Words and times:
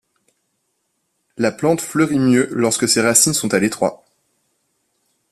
La 1.37 1.51
plante 1.51 1.79
fleurit 1.79 2.17
mieux 2.17 2.47
lorsque 2.49 2.89
ses 2.89 3.01
racines 3.01 3.35
sont 3.35 3.53
à 3.53 3.59
l'étroit. 3.59 4.03